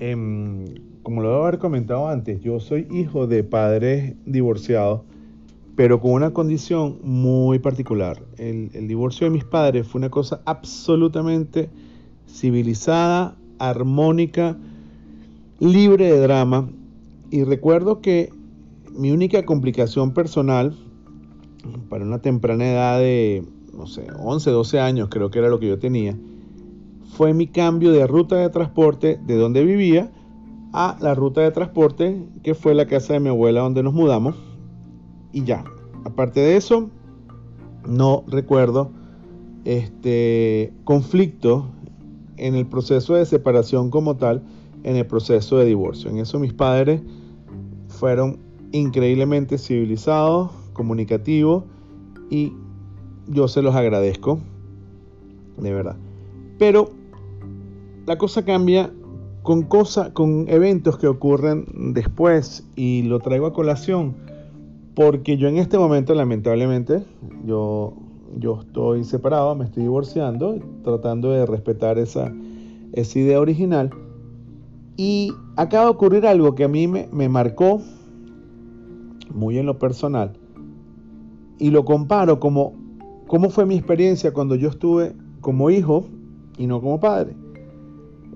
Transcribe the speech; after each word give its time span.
em, 0.00 0.64
como 1.02 1.22
lo 1.22 1.30
debo 1.30 1.42
haber 1.44 1.58
comentado 1.58 2.08
antes, 2.08 2.40
yo 2.40 2.60
soy 2.60 2.86
hijo 2.90 3.26
de 3.26 3.44
padres 3.44 4.14
divorciados, 4.24 5.02
pero 5.76 6.00
con 6.00 6.12
una 6.12 6.32
condición 6.32 6.98
muy 7.02 7.58
particular. 7.58 8.22
El, 8.38 8.70
el 8.74 8.88
divorcio 8.88 9.26
de 9.26 9.30
mis 9.30 9.44
padres 9.44 9.86
fue 9.86 9.98
una 9.98 10.10
cosa 10.10 10.40
absolutamente 10.46 11.68
civilizada, 12.28 13.36
armónica, 13.58 14.56
libre 15.58 16.12
de 16.12 16.20
drama. 16.20 16.68
Y 17.30 17.44
recuerdo 17.44 18.00
que 18.00 18.30
mi 18.96 19.10
única 19.10 19.44
complicación 19.44 20.14
personal, 20.14 20.76
para 21.88 22.04
una 22.04 22.20
temprana 22.20 22.70
edad 22.70 22.98
de, 22.98 23.44
no 23.76 23.86
sé, 23.86 24.06
11, 24.18 24.50
12 24.50 24.80
años 24.80 25.08
creo 25.10 25.30
que 25.30 25.38
era 25.38 25.48
lo 25.48 25.58
que 25.58 25.68
yo 25.68 25.78
tenía, 25.78 26.16
fue 27.14 27.34
mi 27.34 27.46
cambio 27.46 27.92
de 27.92 28.06
ruta 28.06 28.36
de 28.36 28.50
transporte 28.50 29.18
de 29.24 29.36
donde 29.36 29.64
vivía 29.64 30.10
a 30.72 30.96
la 31.00 31.14
ruta 31.14 31.40
de 31.40 31.50
transporte 31.50 32.22
que 32.42 32.54
fue 32.54 32.74
la 32.74 32.86
casa 32.86 33.14
de 33.14 33.20
mi 33.20 33.28
abuela 33.28 33.60
donde 33.60 33.82
nos 33.82 33.94
mudamos. 33.94 34.34
Y 35.32 35.44
ya, 35.44 35.64
aparte 36.04 36.40
de 36.40 36.56
eso, 36.56 36.90
no 37.86 38.24
recuerdo 38.26 38.90
este 39.64 40.72
conflicto 40.84 41.66
en 42.36 42.54
el 42.54 42.66
proceso 42.66 43.14
de 43.14 43.26
separación 43.26 43.90
como 43.90 44.16
tal, 44.16 44.42
en 44.84 44.96
el 44.96 45.06
proceso 45.06 45.58
de 45.58 45.64
divorcio. 45.64 46.10
En 46.10 46.18
eso 46.18 46.38
mis 46.38 46.52
padres 46.52 47.00
fueron 47.88 48.38
increíblemente 48.72 49.58
civilizados, 49.58 50.50
comunicativos 50.72 51.64
y 52.30 52.52
yo 53.26 53.48
se 53.48 53.62
los 53.62 53.74
agradezco, 53.74 54.38
de 55.56 55.72
verdad. 55.72 55.96
Pero 56.58 56.90
la 58.06 58.18
cosa 58.18 58.44
cambia 58.44 58.90
con, 59.42 59.62
cosa, 59.62 60.12
con 60.12 60.46
eventos 60.48 60.98
que 60.98 61.06
ocurren 61.06 61.66
después 61.94 62.66
y 62.74 63.02
lo 63.02 63.20
traigo 63.20 63.46
a 63.46 63.52
colación 63.52 64.14
porque 64.96 65.36
yo 65.36 65.46
en 65.46 65.58
este 65.58 65.78
momento 65.78 66.14
lamentablemente 66.14 67.04
yo, 67.44 67.92
yo 68.38 68.60
estoy 68.60 69.04
separado, 69.04 69.54
me 69.54 69.66
estoy 69.66 69.84
divorciando, 69.84 70.58
tratando 70.82 71.30
de 71.30 71.44
respetar 71.44 71.98
esa, 71.98 72.32
esa 72.92 73.18
idea 73.18 73.38
original 73.38 73.90
y 74.96 75.32
acaba 75.56 75.84
de 75.84 75.90
ocurrir 75.90 76.26
algo 76.26 76.54
que 76.54 76.64
a 76.64 76.68
mí 76.68 76.88
me, 76.88 77.08
me 77.12 77.28
marcó 77.28 77.82
muy 79.34 79.58
en 79.58 79.66
lo 79.66 79.78
personal 79.78 80.32
y 81.58 81.70
lo 81.70 81.84
comparo 81.84 82.40
como 82.40 82.72
cómo 83.26 83.50
fue 83.50 83.66
mi 83.66 83.76
experiencia 83.76 84.32
cuando 84.32 84.54
yo 84.54 84.70
estuve 84.70 85.14
como 85.42 85.70
hijo 85.70 86.06
y 86.56 86.66
no 86.66 86.80
como 86.80 87.00
padre. 87.00 87.34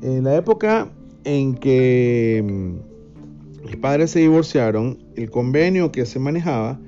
En 0.02 0.24
la 0.24 0.36
época 0.36 0.90
en 1.24 1.54
que 1.54 2.42
mm, 2.44 3.66
mis 3.66 3.76
padres 3.76 4.10
se 4.10 4.20
divorciaron, 4.20 4.98
el 5.16 5.30
convenio 5.30 5.92
que 5.92 6.06
se 6.06 6.18
manejaba 6.18 6.80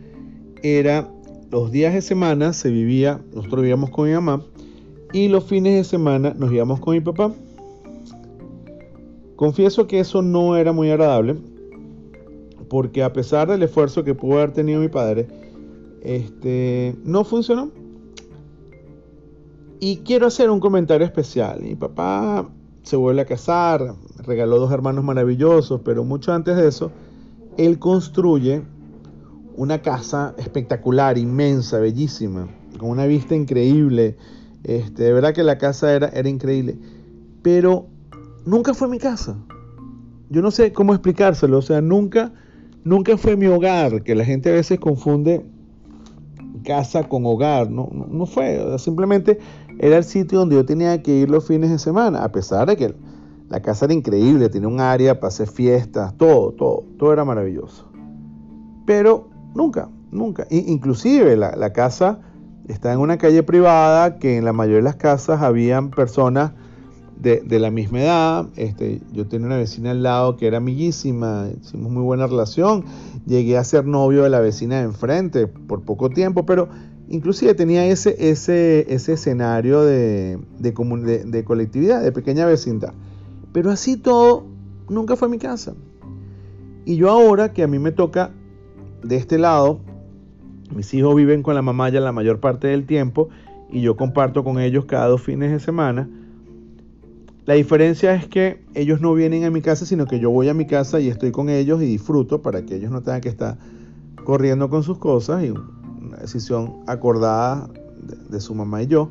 era 0.62 1.10
los 1.50 1.70
días 1.70 1.92
de 1.92 2.00
semana 2.00 2.52
se 2.52 2.70
vivía, 2.70 3.20
nosotros 3.34 3.62
vivíamos 3.62 3.90
con 3.90 4.08
mi 4.08 4.14
mamá 4.14 4.42
y 5.12 5.28
los 5.28 5.44
fines 5.44 5.74
de 5.74 5.84
semana 5.84 6.34
nos 6.36 6.50
íbamos 6.52 6.80
con 6.80 6.94
mi 6.94 7.00
papá. 7.00 7.32
Confieso 9.36 9.86
que 9.86 10.00
eso 10.00 10.22
no 10.22 10.56
era 10.56 10.72
muy 10.72 10.90
agradable 10.90 11.36
porque 12.72 13.02
a 13.02 13.12
pesar 13.12 13.48
del 13.48 13.62
esfuerzo 13.62 14.02
que 14.02 14.14
pudo 14.14 14.38
haber 14.38 14.52
tenido 14.52 14.80
mi 14.80 14.88
padre, 14.88 15.26
este, 16.02 16.96
no 17.04 17.22
funcionó. 17.22 17.70
Y 19.84 19.96
quiero 20.04 20.28
hacer 20.28 20.48
un 20.48 20.60
comentario 20.60 21.04
especial. 21.04 21.60
Mi 21.60 21.74
papá 21.74 22.48
se 22.84 22.94
vuelve 22.94 23.22
a 23.22 23.24
casar, 23.24 23.96
regaló 24.18 24.60
dos 24.60 24.70
hermanos 24.70 25.02
maravillosos, 25.02 25.80
pero 25.84 26.04
mucho 26.04 26.32
antes 26.32 26.56
de 26.56 26.68
eso, 26.68 26.92
él 27.56 27.80
construye 27.80 28.62
una 29.56 29.82
casa 29.82 30.36
espectacular, 30.38 31.18
inmensa, 31.18 31.80
bellísima, 31.80 32.46
con 32.78 32.90
una 32.90 33.06
vista 33.06 33.34
increíble. 33.34 34.16
Este, 34.62 35.02
de 35.02 35.12
verdad 35.12 35.34
que 35.34 35.42
la 35.42 35.58
casa 35.58 35.92
era, 35.92 36.10
era 36.10 36.28
increíble. 36.28 36.78
Pero 37.42 37.88
nunca 38.46 38.74
fue 38.74 38.86
mi 38.86 39.00
casa. 39.00 39.36
Yo 40.30 40.42
no 40.42 40.52
sé 40.52 40.72
cómo 40.72 40.92
explicárselo. 40.92 41.58
O 41.58 41.62
sea, 41.62 41.80
nunca, 41.80 42.32
nunca 42.84 43.16
fue 43.16 43.36
mi 43.36 43.46
hogar, 43.46 44.04
que 44.04 44.14
la 44.14 44.24
gente 44.24 44.48
a 44.48 44.52
veces 44.52 44.78
confunde 44.78 45.44
casa 46.62 47.08
con 47.08 47.26
hogar. 47.26 47.70
No, 47.70 47.88
no, 47.92 48.26
fue. 48.26 48.78
simplemente 48.78 49.38
era 49.78 49.96
el 49.96 50.04
sitio 50.04 50.38
donde 50.38 50.56
yo 50.56 50.64
tenía 50.64 51.02
que 51.02 51.14
ir 51.14 51.30
los 51.30 51.46
fines 51.46 51.70
de 51.70 51.78
semana, 51.78 52.24
a 52.24 52.32
pesar 52.32 52.68
de 52.68 52.76
que 52.76 52.94
la 53.48 53.60
casa 53.60 53.84
era 53.84 53.94
increíble, 53.94 54.48
tenía 54.48 54.68
un 54.68 54.80
área 54.80 55.20
para 55.20 55.28
hacer 55.28 55.48
fiestas, 55.48 56.16
todo, 56.16 56.52
todo, 56.52 56.84
todo 56.98 57.12
era 57.12 57.24
maravilloso. 57.24 57.90
Pero 58.86 59.28
nunca, 59.54 59.90
nunca. 60.10 60.46
inclusive 60.50 61.36
la, 61.36 61.54
la 61.56 61.72
casa 61.72 62.20
está 62.68 62.92
en 62.92 63.00
una 63.00 63.18
calle 63.18 63.42
privada 63.42 64.18
que 64.18 64.36
en 64.36 64.44
la 64.44 64.52
mayoría 64.52 64.78
de 64.78 64.84
las 64.84 64.96
casas 64.96 65.42
habían 65.42 65.90
personas 65.90 66.52
de, 67.20 67.40
de, 67.40 67.58
la 67.58 67.70
misma 67.70 68.02
edad. 68.02 68.48
Este, 68.56 69.00
yo 69.12 69.26
tenía 69.26 69.46
una 69.46 69.56
vecina 69.56 69.92
al 69.92 70.02
lado 70.02 70.36
que 70.36 70.46
era 70.46 70.58
amiguísima, 70.58 71.48
hicimos 71.60 71.90
muy 71.92 72.02
buena 72.02 72.26
relación. 72.26 72.84
Llegué 73.26 73.58
a 73.58 73.64
ser 73.64 73.86
novio 73.86 74.22
de 74.22 74.30
la 74.30 74.40
vecina 74.40 74.78
de 74.78 74.84
enfrente 74.84 75.46
por 75.46 75.82
poco 75.82 76.10
tiempo, 76.10 76.44
pero 76.46 76.68
inclusive 77.08 77.54
tenía 77.54 77.86
ese, 77.86 78.16
ese, 78.18 78.92
ese 78.92 79.12
escenario 79.12 79.82
de, 79.82 80.38
de, 80.58 81.24
de 81.26 81.44
colectividad, 81.44 82.02
de 82.02 82.12
pequeña 82.12 82.46
vecindad. 82.46 82.94
Pero 83.52 83.70
así 83.70 83.96
todo, 83.96 84.46
nunca 84.88 85.16
fue 85.16 85.28
mi 85.28 85.38
casa. 85.38 85.74
Y 86.84 86.96
yo 86.96 87.10
ahora 87.10 87.52
que 87.52 87.62
a 87.62 87.68
mí 87.68 87.78
me 87.78 87.92
toca 87.92 88.32
de 89.02 89.16
este 89.16 89.38
lado, 89.38 89.80
mis 90.74 90.92
hijos 90.94 91.14
viven 91.14 91.42
con 91.42 91.54
la 91.54 91.62
mamá 91.62 91.88
ya 91.90 92.00
la 92.00 92.12
mayor 92.12 92.40
parte 92.40 92.68
del 92.68 92.86
tiempo 92.86 93.28
y 93.70 93.80
yo 93.80 93.96
comparto 93.96 94.44
con 94.44 94.58
ellos 94.58 94.84
cada 94.86 95.06
dos 95.06 95.22
fines 95.22 95.50
de 95.50 95.60
semana. 95.60 96.08
La 97.44 97.54
diferencia 97.54 98.14
es 98.14 98.28
que 98.28 98.64
ellos 98.74 99.00
no 99.00 99.14
vienen 99.14 99.44
a 99.44 99.50
mi 99.50 99.62
casa, 99.62 99.84
sino 99.84 100.06
que 100.06 100.20
yo 100.20 100.30
voy 100.30 100.48
a 100.48 100.54
mi 100.54 100.66
casa 100.66 101.00
y 101.00 101.08
estoy 101.08 101.32
con 101.32 101.48
ellos 101.48 101.82
y 101.82 101.86
disfruto 101.86 102.40
para 102.40 102.64
que 102.64 102.76
ellos 102.76 102.92
no 102.92 103.02
tengan 103.02 103.20
que 103.20 103.30
estar 103.30 103.58
corriendo 104.24 104.70
con 104.70 104.84
sus 104.84 104.98
cosas 104.98 105.44
y 105.44 105.50
una 105.50 106.18
decisión 106.20 106.84
acordada 106.86 107.68
de, 108.30 108.40
su 108.40 108.54
mamá 108.54 108.82
y 108.82 108.86
yo. 108.86 109.10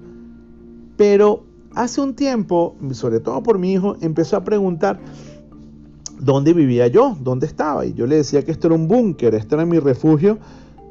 Pero 0.96 1.44
hace 1.76 2.00
un 2.00 2.16
tiempo, 2.16 2.78
sobre 2.92 3.20
todo 3.20 3.44
por 3.44 3.60
mi 3.60 3.74
hijo, 3.74 3.98
empezó 4.00 4.38
a 4.38 4.46
preguntar 4.46 5.02
dónde 6.18 6.54
vivía 6.54 6.88
yo, 6.88 7.18
dónde 7.20 7.48
estaba. 7.48 7.86
Y 7.86 7.94
yo 7.94 8.08
le 8.08 8.16
decía 8.16 8.44
que 8.44 8.52
esto 8.52 8.68
era 8.68 8.76
un 8.76 8.88
búnker, 8.88 9.36
este 9.36 9.56
era 9.56 9.66
mi 9.66 9.80
refugio 9.80 10.38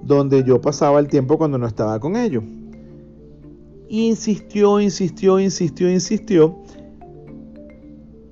donde 0.02 0.44
yo 0.44 0.60
pasaba 0.60 0.98
el 0.98 1.08
tiempo 1.08 1.38
cuando 1.38 1.56
no 1.56 1.66
estaba 1.66 1.98
con 2.00 2.16
ellos. 2.16 2.44
Insistió, 3.88 4.78
insistió, 4.80 5.40
insistió, 5.40 5.90
insistió. 5.90 6.58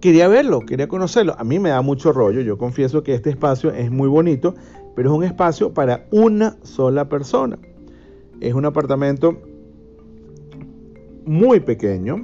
Quería 0.00 0.28
verlo, 0.28 0.60
quería 0.60 0.86
conocerlo. 0.86 1.34
A 1.38 1.44
mí 1.44 1.59
me 1.59 1.70
da 1.70 1.82
mucho 1.82 2.12
rollo, 2.12 2.41
yo 2.41 2.56
confieso 2.56 3.03
que 3.03 3.14
este 3.14 3.31
espacio 3.31 3.72
es 3.72 3.91
muy 3.91 4.09
bonito, 4.09 4.54
pero 4.94 5.10
es 5.10 5.16
un 5.16 5.25
espacio 5.25 5.75
para 5.75 6.06
una 6.12 6.56
sola 6.62 7.09
persona. 7.09 7.59
Es 8.41 8.54
un 8.54 8.64
apartamento 8.64 9.41
muy 11.25 11.60
pequeño, 11.60 12.16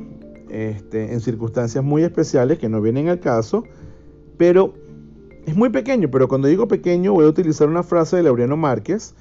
este, 0.50 1.12
en 1.12 1.20
circunstancias 1.20 1.82
muy 1.82 2.04
especiales 2.04 2.58
que 2.58 2.68
no 2.68 2.80
vienen 2.80 3.08
al 3.08 3.18
caso, 3.18 3.64
pero 4.36 4.74
es 5.44 5.56
muy 5.56 5.70
pequeño, 5.70 6.10
pero 6.10 6.28
cuando 6.28 6.46
digo 6.46 6.68
pequeño 6.68 7.12
voy 7.12 7.24
a 7.24 7.28
utilizar 7.28 7.68
una 7.68 7.82
frase 7.82 8.16
de 8.16 8.22
Laureano 8.22 8.56
Márquez, 8.56 9.14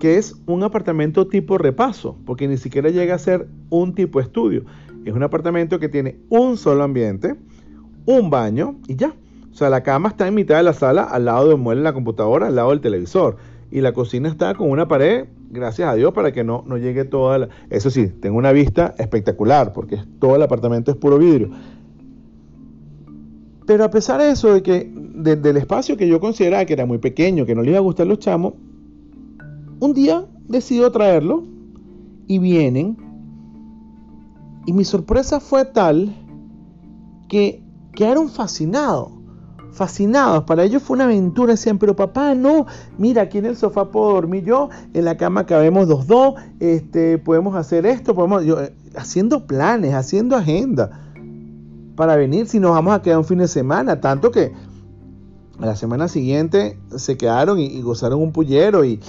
que 0.00 0.18
es 0.18 0.34
un 0.46 0.64
apartamento 0.64 1.28
tipo 1.28 1.56
repaso, 1.56 2.18
porque 2.26 2.48
ni 2.48 2.56
siquiera 2.56 2.90
llega 2.90 3.14
a 3.14 3.18
ser 3.18 3.48
un 3.70 3.94
tipo 3.94 4.20
estudio. 4.20 4.64
Es 5.04 5.14
un 5.14 5.22
apartamento 5.22 5.78
que 5.78 5.88
tiene 5.88 6.18
un 6.28 6.56
solo 6.56 6.82
ambiente, 6.82 7.36
un 8.06 8.30
baño 8.30 8.76
y 8.88 8.96
ya. 8.96 9.14
O 9.52 9.54
sea, 9.54 9.70
la 9.70 9.82
cama 9.82 10.10
está 10.10 10.26
en 10.28 10.34
mitad 10.34 10.56
de 10.56 10.62
la 10.62 10.72
sala, 10.72 11.04
al 11.04 11.26
lado 11.26 11.56
de 11.56 11.76
la 11.76 11.92
computadora, 11.92 12.46
al 12.46 12.56
lado 12.56 12.70
del 12.70 12.80
televisor. 12.80 13.36
Y 13.70 13.80
la 13.80 13.92
cocina 13.92 14.28
está 14.28 14.54
con 14.54 14.70
una 14.70 14.86
pared 14.86 15.26
gracias 15.50 15.88
a 15.88 15.94
Dios 15.94 16.12
para 16.12 16.32
que 16.32 16.44
no, 16.44 16.62
no 16.66 16.76
llegue 16.76 17.04
toda 17.04 17.38
la... 17.38 17.48
Eso 17.70 17.90
sí, 17.90 18.08
tengo 18.08 18.38
una 18.38 18.52
vista 18.52 18.94
espectacular 18.98 19.72
porque 19.72 19.98
todo 20.18 20.36
el 20.36 20.42
apartamento 20.42 20.90
es 20.90 20.96
puro 20.96 21.18
vidrio. 21.18 21.50
Pero 23.66 23.84
a 23.84 23.90
pesar 23.90 24.20
de 24.20 24.30
eso, 24.30 24.54
de 24.54 24.62
que 24.62 24.90
del 24.94 25.56
espacio 25.56 25.96
que 25.96 26.06
yo 26.06 26.20
consideraba 26.20 26.64
que 26.64 26.74
era 26.74 26.86
muy 26.86 26.98
pequeño, 26.98 27.46
que 27.46 27.54
no 27.54 27.62
le 27.62 27.70
iba 27.70 27.78
a 27.78 27.82
gustar 27.82 28.06
los 28.06 28.20
chamos, 28.20 28.54
un 29.80 29.92
día 29.92 30.24
decido 30.46 30.92
traerlo 30.92 31.44
y 32.26 32.38
vienen. 32.38 32.96
Y 34.66 34.72
mi 34.72 34.84
sorpresa 34.84 35.40
fue 35.40 35.64
tal 35.64 36.14
que 37.28 37.65
quedaron 37.96 38.28
fascinados 38.28 39.16
fascinados. 39.76 40.44
Para 40.44 40.64
ellos 40.64 40.82
fue 40.82 40.94
una 40.94 41.04
aventura. 41.04 41.52
Decían, 41.52 41.78
pero 41.78 41.94
papá, 41.94 42.34
no, 42.34 42.66
mira, 42.98 43.22
aquí 43.22 43.38
en 43.38 43.46
el 43.46 43.56
sofá 43.56 43.90
puedo 43.90 44.14
dormir 44.14 44.44
yo, 44.44 44.70
en 44.94 45.04
la 45.04 45.16
cama 45.16 45.46
cabemos 45.46 45.86
los 45.86 46.06
dos, 46.06 46.34
este, 46.58 47.18
podemos 47.18 47.54
hacer 47.54 47.86
esto, 47.86 48.14
podemos, 48.14 48.44
yo, 48.44 48.60
eh, 48.60 48.74
haciendo 48.96 49.46
planes, 49.46 49.94
haciendo 49.94 50.34
agenda. 50.34 51.02
para 51.94 52.16
venir 52.16 52.46
si 52.46 52.58
nos 52.58 52.72
vamos 52.72 52.94
a 52.94 53.00
quedar 53.00 53.18
un 53.18 53.24
fin 53.24 53.38
de 53.38 53.48
semana, 53.48 54.00
tanto 54.00 54.30
que 54.30 54.52
a 55.58 55.64
la 55.64 55.76
semana 55.76 56.08
siguiente 56.08 56.78
se 56.94 57.16
quedaron 57.16 57.58
y, 57.58 57.80
gozaron 57.80 58.20
un 58.20 58.32
pullero 58.32 58.84
y, 58.84 59.00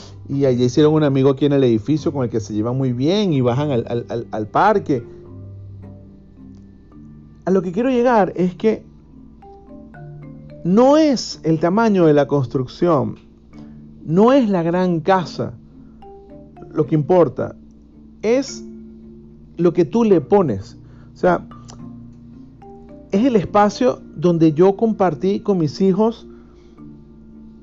allí 0.45 0.63
hicieron 0.63 0.93
un 0.93 1.03
amigo 1.03 1.31
aquí 1.31 1.45
en 1.45 1.53
el 1.53 1.63
edificio 1.65 2.13
con 2.13 2.23
el 2.23 2.29
que 2.29 2.39
se 2.39 2.53
llevan 2.53 2.77
muy 2.77 2.93
bien 2.93 3.33
y 3.33 3.41
bajan 3.41 3.71
al, 3.71 4.27
al 4.31 4.47
parque. 4.47 5.03
A 7.47 7.49
lo 7.49 7.61
que 7.61 7.71
quiero 7.71 7.89
llegar 7.89 8.33
es 8.35 8.55
que 8.55 8.83
no 10.65 10.97
es 10.97 11.39
el 11.43 11.61
tamaño 11.61 12.05
de 12.05 12.13
la 12.13 12.27
construcción, 12.27 13.15
no 14.03 14.33
es 14.33 14.49
la 14.49 14.63
gran 14.63 14.99
casa 14.99 15.53
lo 16.73 16.85
que 16.85 16.95
importa, 16.95 17.55
es 18.21 18.65
lo 19.55 19.71
que 19.71 19.85
tú 19.85 20.03
le 20.03 20.19
pones. 20.19 20.77
O 21.13 21.15
sea, 21.15 21.47
es 23.13 23.23
el 23.23 23.37
espacio 23.37 24.01
donde 24.13 24.51
yo 24.51 24.75
compartí 24.75 25.39
con 25.39 25.57
mis 25.57 25.79
hijos 25.79 26.27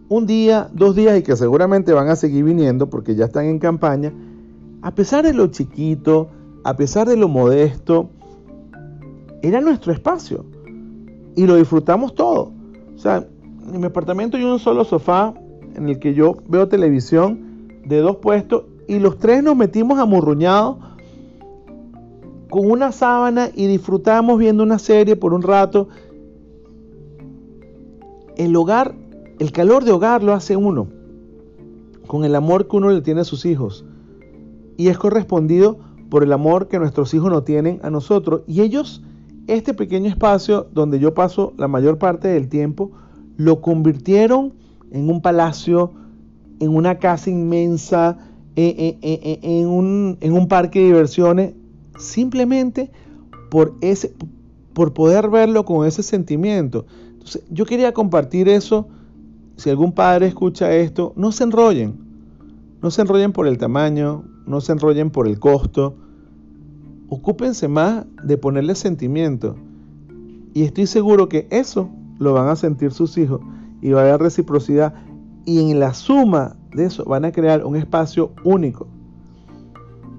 un 0.09 0.25
día, 0.25 0.71
dos 0.73 0.97
días 0.97 1.19
y 1.19 1.23
que 1.23 1.37
seguramente 1.37 1.93
van 1.93 2.09
a 2.09 2.17
seguir 2.17 2.45
viniendo 2.45 2.89
porque 2.89 3.17
ya 3.17 3.27
están 3.27 3.45
en 3.45 3.59
campaña, 3.59 4.15
a 4.81 4.95
pesar 4.95 5.27
de 5.27 5.35
lo 5.35 5.49
chiquito, 5.49 6.31
a 6.65 6.75
pesar 6.75 7.07
de 7.07 7.19
lo 7.19 7.29
modesto, 7.29 8.09
era 9.49 9.61
nuestro 9.61 9.93
espacio 9.93 10.44
y 11.37 11.46
lo 11.46 11.56
disfrutamos 11.56 12.14
todo. 12.14 12.52
O 12.94 12.99
sea, 12.99 13.26
en 13.73 13.81
mi 13.81 13.87
apartamento 13.87 14.37
hay 14.37 14.44
un 14.44 14.58
solo 14.58 14.85
sofá 14.85 15.35
en 15.75 15.88
el 15.88 15.99
que 15.99 16.14
yo 16.14 16.37
veo 16.49 16.69
televisión 16.69 17.69
de 17.85 17.99
dos 17.99 18.17
puestos 18.17 18.64
y 18.87 18.99
los 18.99 19.19
tres 19.19 19.43
nos 19.43 19.56
metimos 19.56 19.99
amurruñados 19.99 20.76
con 22.50 22.70
una 22.70 22.93
sábana 22.93 23.50
y 23.55 23.67
disfrutamos 23.67 24.38
viendo 24.38 24.62
una 24.62 24.79
serie 24.79 25.17
por 25.17 25.35
un 25.35 25.43
rato. 25.43 25.88
El 28.37 28.55
hogar, 28.56 28.94
el 29.38 29.52
calor 29.52 29.85
de 29.85 29.93
hogar 29.93 30.23
lo 30.23 30.32
hace 30.32 30.56
uno, 30.56 30.87
con 32.06 32.25
el 32.25 32.35
amor 32.35 32.69
que 32.69 32.76
uno 32.76 32.90
le 32.90 33.00
tiene 33.00 33.23
a 33.23 33.25
sus 33.25 33.44
hijos. 33.44 33.85
Y 34.76 34.88
es 34.88 34.99
correspondido 34.99 35.79
por 36.11 36.23
el 36.23 36.32
amor 36.32 36.69
que 36.69 36.79
nuestros 36.79 37.12
hijos 37.14 37.31
nos 37.31 37.44
tienen 37.44 37.81
a 37.82 37.90
nosotros. 37.90 38.43
Y 38.47 38.61
ellos, 38.61 39.02
este 39.46 39.75
pequeño 39.75 40.08
espacio 40.08 40.69
donde 40.73 40.99
yo 40.99 41.14
paso 41.14 41.52
la 41.56 41.69
mayor 41.69 41.99
parte 41.99 42.29
del 42.29 42.49
tiempo, 42.49 42.93
lo 43.37 43.61
convirtieron 43.61 44.55
en 44.91 45.11
un 45.11 45.20
palacio, 45.20 45.93
en 46.61 46.75
una 46.75 46.99
casa 46.99 47.31
inmensa, 47.31 48.19
en, 48.56 49.67
un, 49.67 50.46
parque 50.49 50.81
de 50.81 50.87
diversiones 50.87 51.55
simplemente 51.99 52.91
por, 53.50 53.75
por 54.73 54.94
poder 54.94 55.29
verlo 55.29 55.64
con 55.64 55.87
ese 55.87 56.02
sentimiento. 56.02 56.87
Entonces, 57.12 57.43
yo 57.50 57.67
quería 57.67 57.93
compartir 57.93 58.49
eso. 58.49 58.88
Si 59.56 59.70
algún 59.70 59.93
padre 59.93 60.26
escucha 60.26 60.75
esto, 60.75 61.12
no 61.17 61.32
se 61.32 61.44
enrollen. 61.44 61.94
No 62.82 62.90
se 62.90 63.02
enrollen 63.02 63.32
por 63.32 63.47
el 63.47 63.58
tamaño, 63.58 64.25
no 64.47 64.61
se 64.61 64.73
enrollen 64.73 65.11
por 65.11 65.26
el 65.26 65.38
costo. 65.38 65.97
Ocúpense 67.09 67.69
más 67.69 68.06
de 68.23 68.37
ponerle 68.37 68.75
sentimiento. 68.75 69.56
Y 70.53 70.62
estoy 70.62 70.87
seguro 70.87 71.29
que 71.29 71.47
eso 71.51 71.91
lo 72.19 72.33
van 72.33 72.49
a 72.49 72.56
sentir 72.56 72.93
sus 72.93 73.19
hijos 73.19 73.41
y 73.83 73.91
va 73.91 74.01
a 74.01 74.05
haber 74.05 74.21
reciprocidad. 74.21 74.95
Y 75.45 75.71
en 75.71 75.81
la 75.81 75.95
suma 75.95 76.56
de 76.75 76.87
eso 76.87 77.05
van 77.05 77.25
a 77.25 77.33
crear 77.33 77.65
un 77.65 77.77
espacio 77.77 78.33
único. 78.45 78.87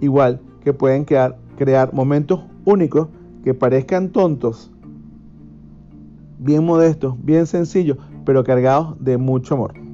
Igual 0.02 0.42
que 0.64 0.74
pueden 0.74 1.06
quedar 1.06 1.40
crear 1.58 1.94
momentos 1.94 2.42
únicos 2.66 3.08
que 3.44 3.54
parezcan 3.54 4.10
tontos, 4.10 4.72
bien 6.40 6.66
modestos, 6.66 7.16
bien 7.24 7.48
sencillos, 7.48 7.98
pero 8.26 8.44
cargados 8.44 8.96
de 9.00 9.18
mucho 9.18 9.56
amor. 9.56 9.85